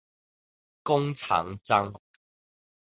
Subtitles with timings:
[0.83, 1.93] 弓長張